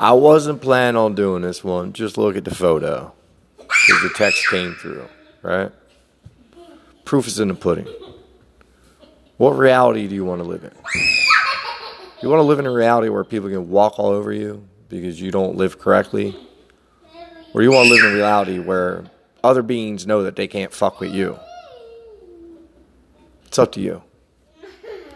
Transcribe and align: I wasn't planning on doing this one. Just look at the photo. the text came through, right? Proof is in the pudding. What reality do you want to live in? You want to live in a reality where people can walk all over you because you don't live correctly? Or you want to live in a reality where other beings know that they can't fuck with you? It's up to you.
I 0.00 0.12
wasn't 0.12 0.62
planning 0.62 0.96
on 0.96 1.14
doing 1.14 1.42
this 1.42 1.64
one. 1.64 1.92
Just 1.92 2.16
look 2.16 2.36
at 2.36 2.44
the 2.44 2.54
photo. 2.54 3.12
the 3.58 4.10
text 4.14 4.48
came 4.48 4.74
through, 4.74 5.08
right? 5.42 5.72
Proof 7.04 7.26
is 7.26 7.40
in 7.40 7.48
the 7.48 7.54
pudding. 7.54 7.88
What 9.38 9.56
reality 9.56 10.06
do 10.06 10.14
you 10.14 10.24
want 10.24 10.40
to 10.40 10.48
live 10.48 10.62
in? 10.62 10.72
You 12.22 12.28
want 12.28 12.40
to 12.40 12.44
live 12.44 12.58
in 12.58 12.66
a 12.66 12.72
reality 12.72 13.08
where 13.08 13.24
people 13.24 13.48
can 13.48 13.70
walk 13.70 13.98
all 13.98 14.10
over 14.10 14.32
you 14.32 14.66
because 14.88 15.20
you 15.20 15.30
don't 15.30 15.56
live 15.56 15.78
correctly? 15.78 16.36
Or 17.54 17.62
you 17.62 17.72
want 17.72 17.88
to 17.88 17.94
live 17.94 18.04
in 18.04 18.12
a 18.12 18.14
reality 18.14 18.58
where 18.58 19.04
other 19.42 19.62
beings 19.62 20.06
know 20.06 20.22
that 20.22 20.36
they 20.36 20.46
can't 20.46 20.72
fuck 20.72 21.00
with 21.00 21.12
you? 21.12 21.38
It's 23.46 23.58
up 23.58 23.72
to 23.72 23.80
you. 23.80 24.02